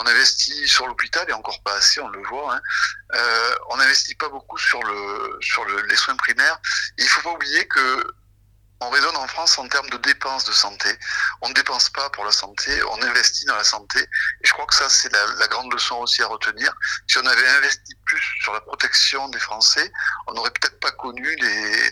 On 0.00 0.06
investit 0.06 0.68
sur 0.68 0.86
l'hôpital 0.86 1.28
et 1.28 1.32
encore 1.32 1.60
pas 1.62 1.74
assez, 1.74 2.00
on 2.00 2.08
le 2.08 2.22
voit. 2.22 2.54
Hein. 2.54 2.60
Euh, 3.14 3.54
on 3.70 3.76
n'investit 3.76 4.14
pas 4.14 4.28
beaucoup 4.28 4.58
sur 4.58 4.82
le 4.82 5.38
sur 5.40 5.64
le, 5.64 5.82
les 5.82 5.96
soins 5.96 6.16
primaires. 6.16 6.60
Et 6.98 7.02
il 7.02 7.08
faut 7.08 7.22
pas 7.22 7.32
oublier 7.32 7.66
que 7.66 8.14
on 8.80 8.90
raisonne 8.90 9.16
en 9.16 9.26
France 9.26 9.58
en 9.58 9.68
termes 9.68 9.90
de 9.90 9.96
dépenses 9.96 10.44
de 10.44 10.52
santé. 10.52 10.88
On 11.42 11.48
ne 11.48 11.54
dépense 11.54 11.90
pas 11.90 12.10
pour 12.10 12.24
la 12.24 12.30
santé, 12.30 12.80
on 12.84 13.02
investit 13.02 13.44
dans 13.46 13.56
la 13.56 13.64
santé. 13.64 13.98
Et 14.00 14.46
je 14.46 14.52
crois 14.52 14.66
que 14.66 14.74
ça, 14.74 14.88
c'est 14.88 15.12
la, 15.12 15.48
grande 15.48 15.72
leçon 15.72 15.96
aussi 15.96 16.22
à 16.22 16.28
retenir. 16.28 16.72
Si 17.08 17.18
on 17.18 17.26
avait 17.26 17.48
investi 17.48 17.94
plus 18.06 18.22
sur 18.40 18.52
la 18.52 18.60
protection 18.60 19.28
des 19.30 19.40
Français, 19.40 19.90
on 20.28 20.34
n'aurait 20.34 20.50
peut-être 20.50 20.78
pas 20.78 20.92
connu 20.92 21.36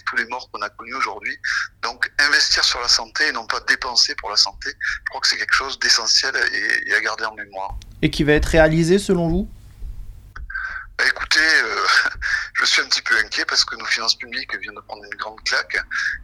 tous 0.06 0.17
les 0.17 0.26
morts 0.26 0.49
qu'on 0.53 0.62
a 0.62 0.70
connus 0.70 0.94
aujourd'hui. 0.94 1.37
Donc, 1.82 2.11
investir 2.19 2.62
sur 2.62 2.81
la 2.81 2.88
santé 2.88 3.26
et 3.29 3.32
non 3.32 3.47
pas 3.47 3.61
dépenser 3.61 4.14
pour 4.17 4.31
la 4.31 4.37
santé, 4.37 4.70
je 4.70 5.08
crois 5.11 5.20
que 5.20 5.26
c'est 5.26 5.38
quelque 5.38 5.55
chose 5.55 5.79
d'essentiel 5.81 6.37
et, 6.37 6.94
à 6.94 7.00
garder 7.00 7.25
en 7.25 7.35
mémoire. 7.35 7.75
Et 8.02 8.10
qui 8.10 8.25
va 8.25 8.32
être 8.32 8.46
réalisé 8.46 8.98
selon 8.98 9.28
vous? 9.28 9.48
Bah, 10.98 11.04
écoutez, 11.06 11.38
euh, 11.40 11.87
je 12.54 12.64
suis 12.64 12.81
un 12.81 12.87
petit 12.87 13.02
peu 13.02 13.16
inquiet 13.19 13.44
parce 13.44 13.64
que 13.64 13.76
nos 13.76 13.84
finances 13.84 14.16
publiques 14.16 14.54
viennent 14.56 14.75
de 14.75 14.81
prendre 14.81 15.04
une 15.04 15.19
grande 15.19 15.43
claque 15.44 15.76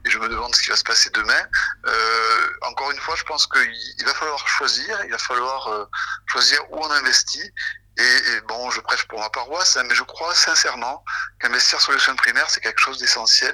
et 0.04 0.10
je 0.10 0.19
me 0.19 0.28
demande 0.28 0.54
ce 0.54 0.62
qui 0.62 0.70
va 0.70 0.76
se 0.76 0.84
passer 0.84 1.10
demain. 1.10 1.42
Euh, 1.86 2.46
encore 2.62 2.90
une 2.90 2.98
fois, 2.98 3.14
je 3.16 3.24
pense 3.24 3.46
qu'il 3.46 4.04
va 4.06 4.14
falloir 4.14 4.46
choisir, 4.48 4.98
il 5.04 5.10
va 5.10 5.19
falloir 5.19 5.69
euh, 5.69 5.84
choisir 6.26 6.58
où 6.70 6.78
on 6.78 6.90
investit. 6.90 7.52
Et, 7.98 8.40
bon, 8.48 8.70
je 8.70 8.80
prêche 8.80 9.04
pour 9.04 9.20
ma 9.20 9.28
paroisse, 9.28 9.76
hein, 9.76 9.84
mais 9.86 9.94
je 9.94 10.02
crois 10.02 10.34
sincèrement 10.34 11.04
qu'investir 11.38 11.78
sur 11.78 11.92
les 11.92 11.98
soins 11.98 12.16
primaires, 12.16 12.48
c'est 12.48 12.62
quelque 12.62 12.80
chose 12.80 12.98
d'essentiel, 12.98 13.52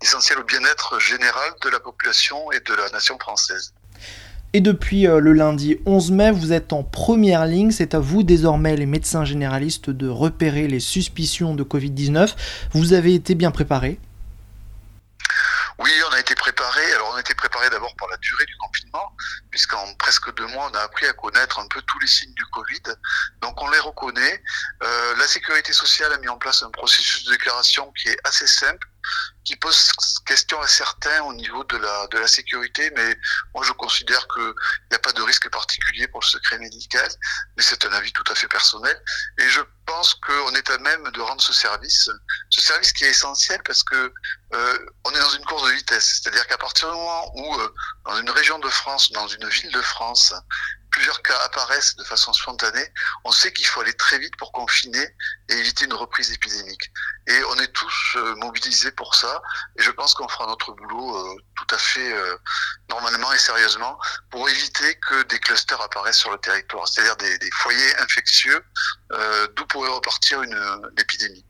essentiel 0.00 0.38
au 0.38 0.44
bien-être 0.44 1.00
général 1.00 1.52
de 1.60 1.68
la 1.70 1.80
population 1.80 2.52
et 2.52 2.60
de 2.60 2.74
la 2.74 2.88
nation 2.90 3.18
française. 3.18 3.74
Et 4.52 4.60
depuis 4.60 5.06
euh, 5.06 5.20
le 5.20 5.32
lundi 5.32 5.78
11 5.86 6.10
mai, 6.10 6.30
vous 6.32 6.52
êtes 6.52 6.72
en 6.72 6.82
première 6.82 7.46
ligne. 7.46 7.70
C'est 7.70 7.94
à 7.94 8.00
vous 8.00 8.24
désormais, 8.24 8.74
les 8.76 8.86
médecins 8.86 9.24
généralistes, 9.24 9.90
de 9.90 10.08
repérer 10.08 10.66
les 10.66 10.80
suspicions 10.80 11.54
de 11.54 11.62
Covid-19. 11.62 12.34
Vous 12.72 12.92
avez 12.92 13.14
été 13.14 13.36
bien 13.36 13.52
préparés? 13.52 14.00
Oui, 15.78 15.90
on 16.10 16.12
a 16.12 16.20
été 16.20 16.34
préparé. 16.34 16.92
Alors, 16.92 17.10
on 17.12 17.16
a 17.16 17.20
été 17.20 17.34
préparé 17.34 17.70
d'abord 17.70 17.94
par 17.96 18.08
la 18.08 18.16
durée 18.18 18.44
du 18.44 18.56
confinement, 18.56 19.16
puisqu'en 19.50 19.94
presque 19.94 20.34
deux 20.34 20.46
mois, 20.48 20.68
on 20.70 20.74
a 20.74 20.80
appris 20.80 21.06
à 21.06 21.12
connaître 21.12 21.58
un 21.58 21.66
peu 21.68 21.80
tous 21.82 21.98
les 22.00 22.06
signes 22.08 22.34
du 22.34 22.44
Covid. 22.46 22.82
Donc, 23.40 23.62
on 23.62 23.70
les 23.70 23.78
reconnaît. 23.78 24.42
Euh, 24.82 25.16
la 25.16 25.26
sécurité 25.26 25.72
sociale 25.72 26.12
a 26.12 26.18
mis 26.18 26.28
en 26.28 26.36
place 26.36 26.62
un 26.64 26.70
processus 26.70 27.24
de 27.24 27.30
déclaration 27.30 27.90
qui 27.92 28.08
est 28.08 28.18
assez 28.24 28.46
simple, 28.46 28.89
qui 29.44 29.56
pose 29.56 29.90
question 30.26 30.60
à 30.60 30.68
certains 30.68 31.22
au 31.24 31.32
niveau 31.32 31.64
de 31.64 31.76
la, 31.76 32.06
de 32.08 32.18
la 32.18 32.28
sécurité, 32.28 32.90
mais 32.94 33.16
moi 33.54 33.64
je 33.64 33.72
considère 33.72 34.26
qu'il 34.28 34.52
n'y 34.90 34.96
a 34.96 34.98
pas 34.98 35.12
de 35.12 35.22
risque 35.22 35.50
particulier 35.50 36.06
pour 36.08 36.20
le 36.20 36.26
secret 36.26 36.58
médical, 36.58 37.08
mais 37.56 37.62
c'est 37.62 37.84
un 37.84 37.92
avis 37.92 38.12
tout 38.12 38.24
à 38.30 38.34
fait 38.34 38.48
personnel. 38.48 38.96
Et 39.38 39.48
je 39.48 39.60
pense 39.86 40.14
qu'on 40.14 40.54
est 40.54 40.70
à 40.70 40.78
même 40.78 41.10
de 41.10 41.20
rendre 41.20 41.42
ce 41.42 41.52
service, 41.52 42.08
ce 42.50 42.60
service 42.60 42.92
qui 42.92 43.04
est 43.04 43.10
essentiel 43.10 43.60
parce 43.64 43.82
que 43.82 44.12
euh, 44.52 44.78
on 45.04 45.10
est 45.10 45.18
dans 45.18 45.30
une 45.30 45.44
course 45.44 45.64
de 45.68 45.74
vitesse, 45.74 46.20
c'est-à-dire 46.22 46.46
qu'à 46.46 46.58
partir 46.58 46.88
du 46.90 46.96
moment 46.96 47.32
où 47.34 47.54
euh, 47.56 47.74
dans 48.04 48.18
une 48.18 48.30
région 48.30 48.58
de 48.58 48.68
France, 48.68 49.10
dans 49.12 49.26
une 49.26 49.48
ville 49.48 49.72
de 49.72 49.82
France, 49.82 50.32
cas 51.18 51.38
apparaissent 51.44 51.96
de 51.96 52.04
façon 52.04 52.32
spontanée, 52.32 52.86
on 53.24 53.32
sait 53.32 53.52
qu'il 53.52 53.66
faut 53.66 53.80
aller 53.80 53.92
très 53.94 54.18
vite 54.18 54.36
pour 54.36 54.52
confiner 54.52 55.14
et 55.48 55.54
éviter 55.54 55.84
une 55.84 55.94
reprise 55.94 56.32
épidémique. 56.32 56.90
Et 57.26 57.44
on 57.44 57.56
est 57.56 57.72
tous 57.72 58.16
euh, 58.16 58.34
mobilisés 58.36 58.92
pour 58.92 59.14
ça. 59.14 59.42
Et 59.76 59.82
je 59.82 59.90
pense 59.90 60.14
qu'on 60.14 60.28
fera 60.28 60.46
notre 60.46 60.72
boulot 60.72 61.16
euh, 61.16 61.36
tout 61.56 61.74
à 61.74 61.78
fait 61.78 62.12
euh, 62.12 62.36
normalement 62.88 63.32
et 63.32 63.38
sérieusement 63.38 63.98
pour 64.30 64.48
éviter 64.48 64.94
que 64.96 65.22
des 65.24 65.38
clusters 65.38 65.80
apparaissent 65.80 66.18
sur 66.18 66.30
le 66.30 66.38
territoire, 66.38 66.86
c'est-à-dire 66.88 67.16
des, 67.16 67.38
foyers 67.54 67.96
infectieux 67.98 68.64
d'où 69.56 69.66
pourrait 69.66 69.90
repartir 69.90 70.42
une, 70.42 70.90
épidémie. 70.98 71.44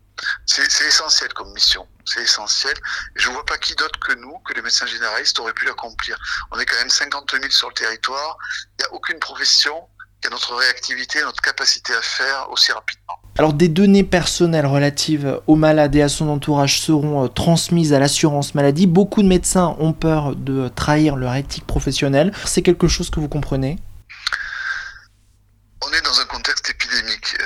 C'est 0.46 0.62
essentiel 0.86 1.32
comme 1.32 1.52
mission, 1.52 1.86
c'est 2.04 2.22
essentiel. 2.22 2.74
Et 3.16 3.20
je 3.20 3.28
ne 3.28 3.34
vois 3.34 3.46
pas 3.46 3.58
qui 3.58 3.74
d'autre 3.74 3.98
que 4.00 4.12
nous, 4.14 4.38
que 4.40 4.54
les 4.54 4.62
médecins 4.62 4.86
généralistes, 4.86 5.38
auraient 5.38 5.52
pu 5.52 5.66
l'accomplir. 5.66 6.18
On 6.50 6.58
est 6.58 6.66
quand 6.66 6.78
même 6.78 6.90
50 6.90 7.30
000 7.30 7.44
sur 7.50 7.68
le 7.68 7.74
territoire. 7.74 8.36
Il 8.78 8.82
n'y 8.82 8.84
a 8.86 8.94
aucune 8.94 9.18
profession 9.18 9.88
qui 10.20 10.28
a 10.28 10.30
notre 10.30 10.54
réactivité, 10.54 11.22
notre 11.22 11.40
capacité 11.40 11.94
à 11.94 12.02
faire 12.02 12.48
aussi 12.50 12.72
rapidement. 12.72 13.14
Alors 13.38 13.54
des 13.54 13.68
données 13.68 14.04
personnelles 14.04 14.66
relatives 14.66 15.40
au 15.46 15.56
malade 15.56 15.94
et 15.96 16.02
à 16.02 16.08
son 16.08 16.28
entourage 16.28 16.80
seront 16.80 17.24
euh, 17.24 17.28
transmises 17.28 17.92
à 17.92 17.98
l'assurance 17.98 18.54
maladie. 18.54 18.86
Beaucoup 18.86 19.22
de 19.22 19.28
médecins 19.28 19.76
ont 19.78 19.92
peur 19.92 20.36
de 20.36 20.68
trahir 20.68 21.16
leur 21.16 21.34
éthique 21.34 21.66
professionnelle. 21.66 22.32
C'est 22.44 22.62
quelque 22.62 22.88
chose 22.88 23.08
que 23.08 23.20
vous 23.20 23.28
comprenez? 23.28 23.78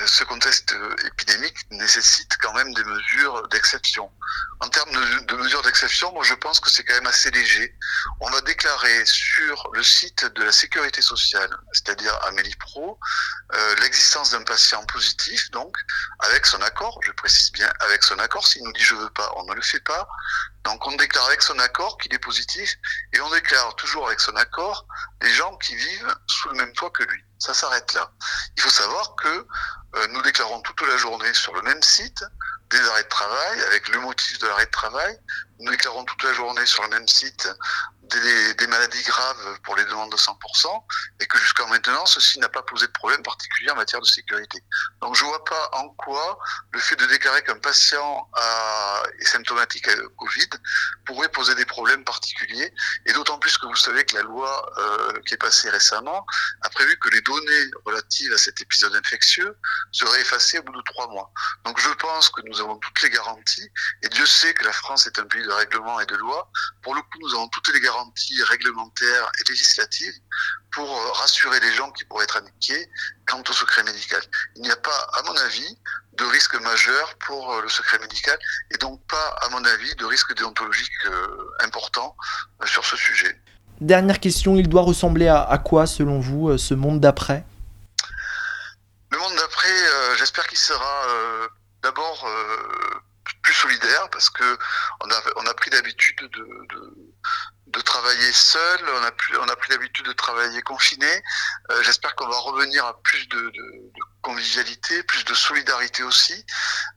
Ce 0.06 0.24
contexte 0.24 0.74
épidémique 1.04 1.56
nécessite 1.70 2.36
quand 2.40 2.52
même 2.54 2.72
des 2.74 2.84
mesures 2.84 3.48
d'exception. 3.48 4.10
En 4.60 4.68
termes 4.68 4.92
de, 5.26 5.36
mesures 5.36 5.62
d'exception, 5.62 6.12
moi 6.12 6.24
je 6.24 6.34
pense 6.34 6.60
que 6.60 6.70
c'est 6.70 6.84
quand 6.84 6.94
même 6.94 7.06
assez 7.06 7.30
léger. 7.30 7.76
On 8.20 8.30
va 8.30 8.40
déclarer 8.42 9.04
sur 9.04 9.70
le 9.72 9.82
site 9.82 10.24
de 10.24 10.44
la 10.44 10.52
sécurité 10.52 11.02
sociale, 11.02 11.50
c'est-à-dire 11.72 12.18
Amélie 12.24 12.54
Pro, 12.56 12.98
euh, 13.52 13.74
l'existence 13.82 14.30
d'un 14.30 14.42
patient 14.42 14.84
positif, 14.86 15.50
donc 15.50 15.76
avec 16.20 16.46
son 16.46 16.60
accord, 16.62 16.98
je 17.02 17.12
précise 17.12 17.52
bien 17.52 17.70
avec 17.80 18.02
son 18.02 18.18
accord, 18.18 18.46
s'il 18.46 18.62
nous 18.62 18.72
dit 18.72 18.82
je 18.82 18.94
veux 18.94 19.10
pas, 19.10 19.32
on 19.36 19.44
ne 19.44 19.54
le 19.54 19.62
fait 19.62 19.80
pas. 19.80 20.08
Donc 20.64 20.86
on 20.86 20.96
déclare 20.96 21.26
avec 21.26 21.42
son 21.42 21.58
accord 21.58 21.98
qu'il 21.98 22.14
est 22.14 22.18
positif 22.18 22.76
et 23.12 23.20
on 23.20 23.30
déclare 23.30 23.76
toujours 23.76 24.06
avec 24.06 24.20
son 24.20 24.34
accord 24.36 24.86
les 25.22 25.30
gens 25.30 25.56
qui 25.56 25.74
vivent 25.74 26.14
sous 26.26 26.48
le 26.50 26.56
même 26.56 26.72
toit 26.72 26.90
que 26.90 27.02
lui. 27.04 27.24
Ça 27.38 27.54
s'arrête 27.54 27.92
là. 27.94 28.10
Il 28.56 28.62
faut 28.62 28.70
savoir 28.70 29.14
que 29.16 29.46
euh, 29.96 30.06
nous 30.08 30.22
déclarons 30.22 30.60
toute 30.62 30.80
la 30.82 30.96
journée 30.96 31.32
sur 31.34 31.54
le 31.54 31.62
même 31.62 31.82
site 31.82 32.24
des 32.70 32.80
arrêts 32.88 33.04
de 33.04 33.08
travail 33.08 33.62
avec 33.62 33.88
le 33.88 34.00
motif 34.00 34.38
de 34.38 34.46
l'arrêt 34.46 34.66
de 34.66 34.70
travail. 34.70 35.18
Nous 35.60 35.70
déclarons 35.70 36.04
toute 36.04 36.22
la 36.22 36.32
journée 36.32 36.66
sur 36.66 36.82
le 36.82 36.88
même 36.88 37.06
site 37.06 37.48
des, 38.10 38.66
maladies 38.66 39.02
graves 39.02 39.58
pour 39.62 39.76
les 39.76 39.84
demandes 39.84 40.10
de 40.10 40.16
100% 40.16 40.84
et 41.20 41.26
que 41.26 41.38
jusqu'à 41.38 41.66
maintenant, 41.66 42.06
ceci 42.06 42.38
n'a 42.38 42.48
pas 42.48 42.62
posé 42.62 42.86
de 42.86 42.92
problème 42.92 43.22
particulier 43.22 43.70
en 43.70 43.76
matière 43.76 44.00
de 44.00 44.06
sécurité. 44.06 44.62
Donc 45.00 45.14
je 45.14 45.24
vois 45.24 45.44
pas 45.44 45.70
en 45.74 45.88
quoi 45.90 46.38
le 46.72 46.80
fait 46.80 46.96
de 46.96 47.06
déclarer 47.06 47.42
qu'un 47.42 47.58
patient 47.58 48.28
est 49.18 49.26
symptomatique 49.26 49.86
à 49.88 49.94
Covid 50.18 50.48
pourrait 51.06 51.28
poser 51.28 51.54
des 51.54 51.64
problèmes 51.64 52.04
particuliers 52.04 52.72
et 53.06 53.12
d'autant 53.12 53.38
plus 53.38 53.56
que 53.58 53.66
vous 53.66 53.76
savez 53.76 54.04
que 54.04 54.16
la 54.16 54.22
loi 54.22 54.72
euh, 54.78 55.20
qui 55.26 55.34
est 55.34 55.38
passée 55.38 55.70
récemment 55.70 56.26
a 56.62 56.70
prévu 56.70 56.96
que 56.98 57.10
les 57.10 57.20
données 57.20 57.70
relatives 57.84 58.32
à 58.32 58.38
cet 58.38 58.60
épisode 58.60 58.94
infectieux 58.96 59.56
seraient 59.92 60.20
effacées 60.20 60.58
au 60.58 60.62
bout 60.62 60.76
de 60.76 60.82
trois 60.82 61.08
mois. 61.08 61.32
Donc 61.64 61.78
je 61.78 61.90
pense 61.90 62.30
que 62.30 62.40
nous 62.46 62.60
avons 62.60 62.76
toutes 62.78 63.02
les 63.02 63.10
garanties 63.10 63.70
et 64.02 64.08
Dieu 64.08 64.26
sait 64.26 64.54
que 64.54 64.64
la 64.64 64.72
France 64.72 65.06
est 65.06 65.18
un 65.18 65.26
pays 65.26 65.42
de 65.42 65.50
règlement 65.50 66.00
et 66.00 66.06
de 66.06 66.16
loi. 66.16 66.50
Pour 66.82 66.94
le 66.94 67.02
coup, 67.02 67.18
nous 67.20 67.34
avons 67.34 67.48
toutes 67.48 67.68
les 67.72 67.80
garanties 67.80 67.93
garanties 67.94 68.42
réglementaires 68.44 69.30
et 69.40 69.50
législatives 69.50 70.14
pour 70.72 70.90
euh, 70.90 71.12
rassurer 71.12 71.60
les 71.60 71.72
gens 71.72 71.90
qui 71.92 72.04
pourraient 72.04 72.24
être 72.24 72.36
inquiets 72.36 72.90
quant 73.26 73.42
au 73.48 73.52
secret 73.52 73.82
médical. 73.84 74.20
Il 74.56 74.62
n'y 74.62 74.70
a 74.70 74.76
pas, 74.76 74.98
à 75.14 75.22
mon 75.22 75.36
avis, 75.36 75.78
de 76.14 76.24
risque 76.24 76.60
majeur 76.60 77.14
pour 77.26 77.52
euh, 77.52 77.62
le 77.62 77.68
secret 77.68 77.98
médical 77.98 78.38
et 78.72 78.78
donc 78.78 79.00
pas, 79.06 79.28
à 79.42 79.48
mon 79.50 79.64
avis, 79.64 79.94
de 79.96 80.04
risque 80.04 80.34
déontologique 80.36 81.06
euh, 81.06 81.50
important 81.60 82.16
sur 82.64 82.84
ce 82.84 82.96
sujet. 82.96 83.38
Dernière 83.80 84.20
question, 84.20 84.56
il 84.56 84.68
doit 84.68 84.82
ressembler 84.82 85.28
à, 85.28 85.58
quoi, 85.58 85.86
selon 85.86 86.20
vous, 86.20 86.56
ce 86.56 86.74
monde 86.74 87.00
d'après? 87.00 87.44
Le 89.10 89.18
monde 89.18 89.34
d'après, 89.34 90.16
j'espère 90.16 90.46
qu'il 90.46 90.58
sera 90.58 91.06
d'abord 91.82 92.24
plus 93.42 93.52
solidaire 93.52 94.08
parce 94.10 94.30
que 94.30 94.58
on 95.00 95.10
a, 95.10 95.22
on 95.36 95.46
a 95.46 95.54
pris 95.54 95.70
l'habitude 95.70 96.18
de, 96.20 96.66
de 96.74 96.94
seul, 98.32 98.80
on 98.88 99.02
a, 99.02 99.10
plus, 99.12 99.38
on 99.38 99.48
a 99.48 99.56
pris 99.56 99.70
l'habitude 99.70 100.06
de 100.06 100.12
travailler 100.12 100.62
confiné. 100.62 101.22
Euh, 101.70 101.82
j'espère 101.82 102.14
qu'on 102.14 102.28
va 102.28 102.38
revenir 102.38 102.84
à 102.84 103.00
plus 103.02 103.28
de, 103.28 103.52
convivialité, 104.22 105.02
plus 105.02 105.24
de 105.24 105.34
solidarité 105.34 106.02
aussi. 106.02 106.44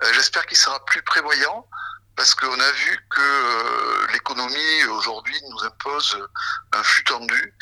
Euh, 0.03 0.13
j'espère 0.13 0.45
qu'il 0.45 0.57
sera 0.57 0.83
plus 0.85 1.01
prévoyant 1.01 1.67
parce 2.17 2.33
qu'on 2.33 2.59
a 2.59 2.71
vu 2.71 2.99
que 3.11 3.21
euh, 3.21 4.07
l'économie 4.11 4.83
aujourd'hui 4.89 5.39
nous 5.51 5.63
impose 5.63 6.17
un 6.73 6.81
flux 6.81 7.03
tendu. 7.03 7.53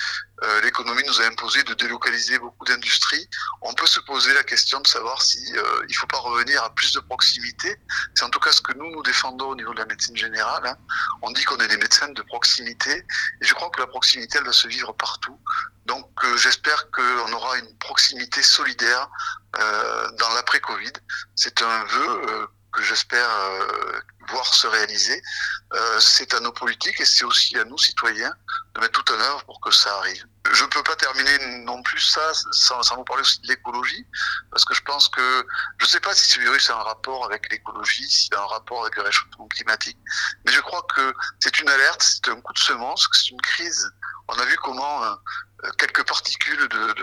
Euh, 0.44 0.62
l'économie 0.62 1.04
nous 1.06 1.22
a 1.22 1.26
imposé 1.26 1.62
de 1.64 1.74
délocaliser 1.74 2.40
beaucoup 2.40 2.64
d'industries. 2.64 3.30
On 3.62 3.74
peut 3.74 3.86
se 3.86 4.00
poser 4.00 4.34
la 4.34 4.44
question 4.44 4.80
de 4.80 4.88
savoir 4.88 5.22
si 5.22 5.40
euh, 5.58 5.86
il 5.90 5.96
faut 5.96 6.08
pas 6.08 6.20
revenir 6.20 6.64
à 6.64 6.74
plus 6.74 6.94
de 6.94 7.02
proximité. 7.02 7.76
C'est 8.16 8.24
en 8.24 8.30
tout 8.30 8.40
cas 8.40 8.54
ce 8.54 8.62
que 8.62 8.72
nous 8.78 8.90
nous 8.92 9.04
défendons 9.04 9.50
au 9.50 9.56
niveau 9.56 9.74
de 9.74 9.80
la 9.80 9.86
médecine 9.86 10.16
générale. 10.16 10.66
Hein. 10.66 10.78
On 11.22 11.32
dit 11.32 11.44
qu'on 11.44 11.58
est 11.58 11.68
des 11.68 11.78
médecins 11.78 12.08
de 12.08 12.22
proximité 12.22 12.92
et 13.42 13.46
je 13.46 13.54
crois 13.54 13.70
que 13.72 13.82
la 13.82 13.88
proximité 13.88 14.38
elle 14.38 14.46
va 14.46 14.54
se 14.54 14.70
vivre 14.70 14.94
partout. 14.94 15.38
Donc 15.86 16.10
j'espère 16.38 16.90
qu'on 16.92 17.34
aura 17.34 17.58
une 17.58 17.78
proximité 17.78 18.42
solidaire 18.42 19.10
dans 19.54 20.34
l'après-Covid. 20.34 20.94
C'est 21.36 21.62
un 21.62 21.84
vœu 21.86 22.50
que 22.76 22.84
j'espère 22.84 23.30
euh, 23.30 24.00
voir 24.30 24.46
se 24.54 24.68
réaliser. 24.68 25.22
Euh, 25.74 26.00
c'est 26.00 26.34
à 26.34 26.40
nos 26.40 26.52
politiques 26.52 27.00
et 27.00 27.06
c'est 27.06 27.24
aussi 27.24 27.58
à 27.58 27.64
nous, 27.66 27.78
citoyens, 27.78 28.34
de 28.76 28.82
mettre 28.82 29.02
tout 29.04 29.14
en 29.14 29.20
œuvre 29.20 29.44
pour 29.46 29.60
que 29.62 29.72
ça 29.72 29.96
arrive. 29.98 30.26
Je 30.52 30.64
ne 30.64 30.70
peux 30.70 30.84
pas 30.84 30.96
terminer 30.96 31.64
non 31.64 31.82
plus 31.82 32.00
ça 32.00 32.32
sans, 32.52 32.82
vous 32.96 33.04
parler 33.04 33.22
aussi 33.22 33.42
de 33.42 33.48
l'écologie, 33.48 34.06
parce 34.52 34.64
que 34.66 34.74
je 34.76 34.82
pense 34.82 35.10
que, 35.10 35.46
je 35.80 35.86
ne 35.86 35.90
sais 35.90 36.00
pas 36.00 36.14
si 36.14 36.28
ce 36.28 36.40
virus 36.40 36.70
a 36.70 36.76
un 36.76 36.84
rapport 36.84 37.26
avec 37.26 37.52
l'écologie, 37.52 38.08
s'il 38.10 38.34
a 38.36 38.42
un 38.42 38.48
rapport 38.48 38.82
avec 38.84 38.96
le 38.96 39.04
réchauffement 39.04 39.48
climatique, 39.48 39.98
mais 40.46 40.52
je 40.52 40.62
crois 40.62 40.86
que 40.96 41.14
c'est 41.40 41.60
une 41.60 41.70
alerte, 41.70 42.04
c'est 42.04 42.30
un 42.30 42.40
coup 42.42 42.54
de 42.54 42.60
semence, 42.60 43.08
c'est 43.14 43.30
une 43.32 43.42
crise. 43.42 43.90
On 44.28 44.40
a 44.40 44.46
vu 44.46 44.56
comment 44.58 45.04
euh, 45.04 45.16
quelques 45.78 46.06
particules 46.06 46.68
de, 46.68 46.94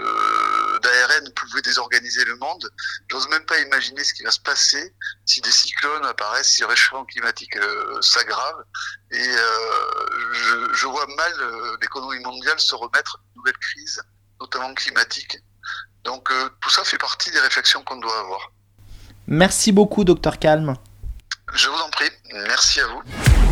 pouvaient 1.35 1.62
désorganiser 1.62 2.25
le 2.25 2.37
monde. 2.37 2.69
J'ose 3.11 3.29
même 3.29 3.45
pas 3.45 3.59
imaginer 3.61 4.03
ce 4.05 4.15
qui 4.15 4.23
va 4.23 4.31
se 4.31 4.41
passer 4.41 4.95
si 5.25 5.41
des 5.41 5.51
cyclones 5.51 6.05
apparaissent, 6.05 6.49
si 6.49 6.61
le 6.62 6.67
réchauffement 6.67 7.05
climatique 7.05 7.57
euh, 7.57 8.01
s'aggrave. 8.01 8.65
Et 9.11 9.29
euh, 9.29 10.69
je, 10.73 10.87
vois 10.87 11.07
mal 11.17 11.33
euh, 11.41 11.77
l'économie 11.81 12.23
mondiale 12.23 12.59
se 12.59 12.75
remettre 12.75 13.19
de 13.19 13.39
nouvelles 13.39 13.59
crises, 13.59 14.03
notamment 14.41 14.75
climatiques. 14.75 15.39
Donc 16.05 16.33
tout 16.61 16.71
ça 16.71 16.83
fait 16.83 16.99
partie 16.99 17.31
des 17.31 17.39
réflexions 17.39 17.85
qu'on 17.85 17.97
doit 17.97 18.19
avoir. 18.19 18.51
Merci 19.29 19.71
beaucoup, 19.71 20.03
docteur 20.03 20.39
Calme. 20.41 20.75
Je 21.55 21.69
vous 21.69 21.79
en 21.79 21.91
prie. 21.91 22.11
Merci 22.33 22.81
à 22.81 22.87
vous. 22.89 23.51